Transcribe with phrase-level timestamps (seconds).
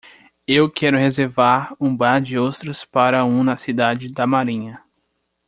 [0.47, 4.83] Eu quero reservar um bar de ostras para um na cidade da Marinha.